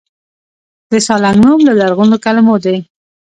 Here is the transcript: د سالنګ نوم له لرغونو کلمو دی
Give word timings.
د 0.89 0.91
سالنګ 1.07 1.37
نوم 1.43 1.59
له 1.67 1.73
لرغونو 1.79 2.15
کلمو 2.25 2.55
دی 2.65 2.77